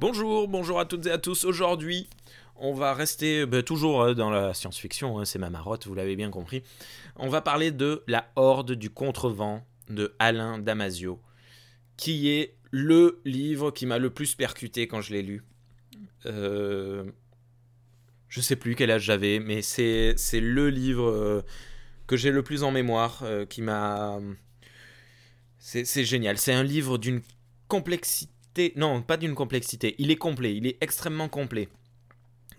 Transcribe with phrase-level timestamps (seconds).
[0.00, 1.44] Bonjour, bonjour à toutes et à tous.
[1.44, 2.08] Aujourd'hui,
[2.54, 6.14] on va rester bah, toujours euh, dans la science-fiction, hein, c'est ma marotte, vous l'avez
[6.14, 6.62] bien compris.
[7.16, 11.20] On va parler de La Horde du Contrevent de Alain Damasio,
[11.96, 15.42] qui est le livre qui m'a le plus percuté quand je l'ai lu.
[16.26, 17.02] Euh,
[18.28, 21.42] je sais plus quel âge j'avais, mais c'est le livre euh,
[22.06, 24.20] que j'ai le plus en mémoire, euh, qui m'a...
[25.58, 27.20] C'est génial, c'est un livre d'une
[27.66, 28.37] complexité
[28.76, 29.94] non, pas d'une complexité.
[29.98, 31.68] Il est complet, il est extrêmement complet.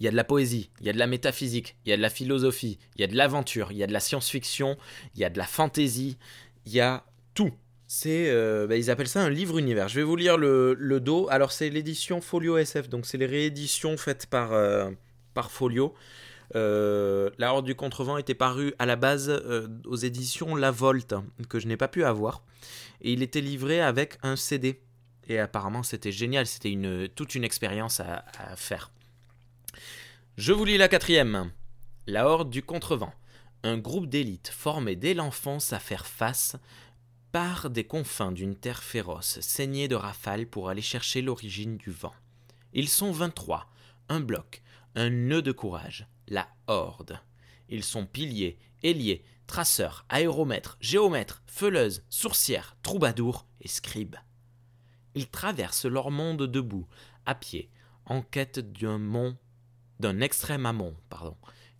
[0.00, 1.96] Il y a de la poésie, il y a de la métaphysique, il y a
[1.96, 4.76] de la philosophie, il y a de l'aventure, il y a de la science-fiction,
[5.14, 6.18] il y a de la fantaisie,
[6.66, 7.52] il y a tout.
[7.86, 9.88] C'est, euh, bah, ils appellent ça un livre univers.
[9.88, 11.28] Je vais vous lire le, dos.
[11.30, 14.90] Alors c'est l'édition Folio SF, donc c'est les rééditions faites par, euh,
[15.48, 15.94] Folio.
[16.56, 19.30] Euh, la Horde du Contrevent était paru à la base
[19.86, 21.14] aux éditions La Volte,
[21.48, 22.42] que je n'ai pas pu avoir.
[23.00, 24.80] Et il était livré avec un CD.
[25.28, 26.46] Et apparemment, c'était génial.
[26.46, 26.76] C'était
[27.14, 28.24] toute une expérience à,
[28.56, 28.90] faire.
[30.36, 31.50] Je vous lis la quatrième.
[32.06, 33.12] La Horde du Contrevent.
[33.62, 36.56] Un groupe d'élite formé dès l'enfance à faire face
[37.32, 42.14] part des confins d'une terre féroce, saignée de rafales pour aller chercher l'origine du vent.
[42.74, 43.66] Ils sont 23,
[44.08, 44.62] un bloc,
[44.94, 47.18] un nœud de courage, la Horde.
[47.68, 54.16] Ils sont piliers, ailiers, traceurs, aéromètres, géomètres, feuleuses, sourcières, troubadours et scribes.
[55.14, 56.86] Ils traversent leur monde debout,
[57.26, 57.70] à pied,
[58.06, 59.36] en quête d'un mont,
[60.00, 61.36] d'un extrême amont, pardon,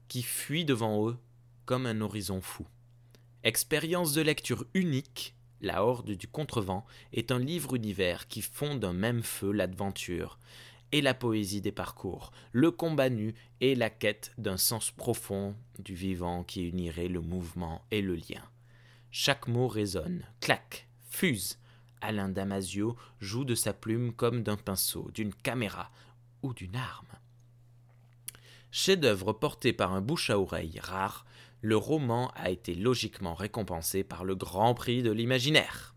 [0.08, 1.16] qui fuit devant eux
[1.64, 2.66] comme un horizon fou.
[3.42, 8.92] Expérience de lecture unique, La Horde du Contrevent est un livre univers qui fond d'un
[8.92, 10.38] même feu l'aventure
[10.92, 15.94] et la poésie des parcours, le combat nu et la quête d'un sens profond du
[15.94, 18.42] vivant qui unirait le mouvement et le lien.
[19.10, 21.58] Chaque mot résonne, claque, fuse,
[22.04, 25.90] Alain Damasio joue de sa plume comme d'un pinceau, d'une caméra
[26.42, 27.06] ou d'une arme.
[28.70, 31.24] Chef-d'œuvre porté par un bouche à oreille rare,
[31.62, 35.94] le roman a été logiquement récompensé par le Grand Prix de l'imaginaire.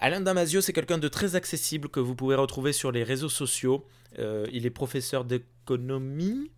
[0.00, 3.86] Alain Damasio, c'est quelqu'un de très accessible que vous pouvez retrouver sur les réseaux sociaux.
[4.18, 6.50] Euh, il est professeur d'économie?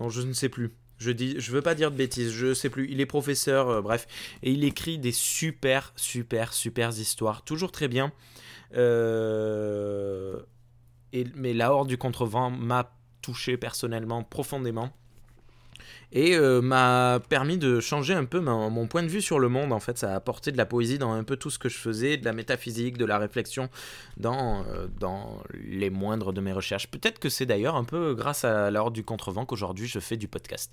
[0.00, 0.74] Non, je ne sais plus.
[0.98, 2.90] Je dis, je veux pas dire de bêtises, je sais plus.
[2.90, 4.06] Il est professeur, euh, bref,
[4.42, 8.12] et il écrit des super, super, super histoires, toujours très bien.
[8.74, 10.40] Euh,
[11.12, 12.92] et, mais la Horde du Contrevent m'a
[13.22, 14.92] touché personnellement profondément
[16.12, 19.72] et euh, m'a permis de changer un peu mon, point de vue sur le monde.
[19.72, 21.76] En fait, ça a apporté de la poésie dans un peu tout ce que je
[21.76, 23.68] faisais, de la métaphysique, de la réflexion
[24.16, 26.88] dans, euh, dans les moindres de mes recherches.
[26.88, 30.28] Peut-être que c'est d'ailleurs un peu grâce à l'ordre du contrevent qu'aujourd'hui je fais du
[30.28, 30.72] podcast.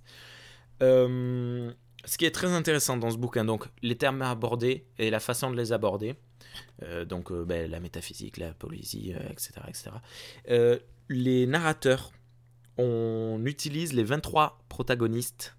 [0.81, 1.72] Euh,
[2.06, 5.52] ce qui est très intéressant dans ce bouquin, donc les termes abordés et la façon
[5.52, 6.16] de les aborder,
[7.07, 10.79] donc ben, la métaphysique, la poésie, etc., etc.
[11.07, 12.12] les narrateurs
[12.78, 15.56] on utilise les 23 protagonistes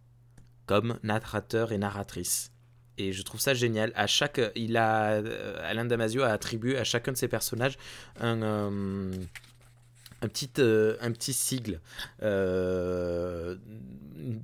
[0.66, 2.50] comme narrateurs et narratrices.
[2.97, 3.92] Et je trouve ça génial.
[3.97, 7.76] À chaque, il a, euh, Alain Damasio a attribué à chacun de ses personnages
[8.20, 9.12] un, euh,
[10.20, 11.80] petit, euh, un sigle.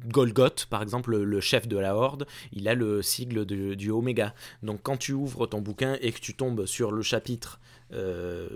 [0.08, 4.34] Golgoth, par exemple, le chef de la horde, il a le sigle du Oméga.
[4.62, 7.60] Donc quand tu ouvres ton bouquin et que tu tombes sur le chapitre,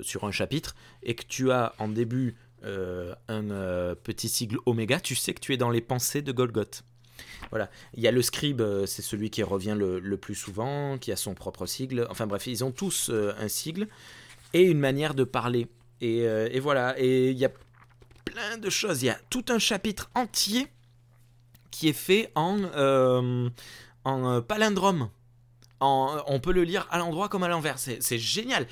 [0.02, 5.00] sur un chapitre, et que tu as en début euh, un euh, petit sigle oméga,
[5.00, 6.84] tu sais que tu es dans les pensées de Golgoth.
[7.50, 7.70] Voilà.
[7.94, 11.16] Il y a le scribe, euh, c'est celui qui revient le, plus souvent, qui a
[11.16, 12.06] son propre sigle.
[12.10, 13.88] Enfin bref, ils ont tous un sigle
[14.52, 15.68] et une manière de parler.
[16.00, 16.98] Et, voilà.
[16.98, 17.52] Et il y a
[18.24, 19.02] plein de choses.
[19.02, 20.66] Il y a tout un chapitre entier
[21.70, 23.50] qui est fait en,
[24.04, 25.10] en palindrome.
[25.80, 27.78] on peut le lire à l'endroit comme à l'envers.
[27.78, 28.66] C'est génial.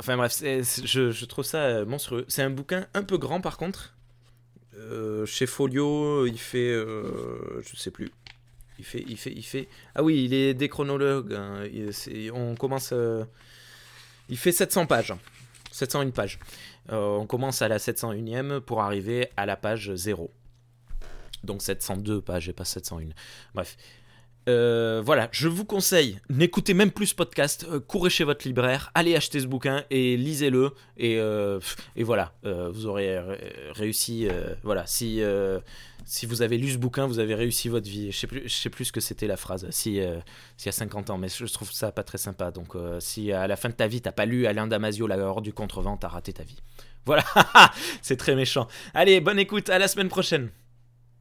[0.00, 2.24] Enfin bref, je, trouve ça euh, monstrueux.
[2.26, 3.94] C'est un bouquin un peu grand par contre.
[4.78, 8.10] Euh, chez Folio, il fait, euh, je sais plus.
[8.78, 9.68] Il fait, il fait, il fait.
[9.94, 11.34] Ah oui, il est déchronologue.
[11.34, 11.64] Hein.
[12.32, 12.94] on commence.
[14.30, 15.12] il fait 700 pages.
[15.70, 16.38] 701 pages.
[16.88, 20.30] on commence à la 701e pour arriver à la page 0.
[21.44, 23.10] Donc 702 pages et pas 701.
[23.54, 23.76] Bref.
[24.48, 28.90] Euh, voilà, je vous conseille, n'écoutez même plus ce podcast, euh, courez chez votre libraire,
[28.94, 30.72] allez acheter ce bouquin et lisez-le.
[30.96, 31.60] Et, euh,
[31.96, 33.18] et voilà, vous aurez
[33.72, 34.28] réussi.
[34.62, 35.22] voilà, si,
[36.04, 38.10] si vous avez lu ce bouquin, vous avez réussi votre vie.
[38.12, 40.02] Je sais plus, je sais plus ce que c'était la phrase, si, y
[40.68, 42.50] a 50 ans, mais je trouve ça pas très sympa.
[42.50, 45.44] Donc, si à la fin de ta vie, t'as pas lu Alain Damasio, La Horde
[45.44, 46.58] du Contrevent, t'as raté ta vie.
[47.06, 47.24] Voilà,
[48.02, 48.68] c'est très méchant.
[48.94, 50.50] Allez, bonne écoute, à la semaine prochaine.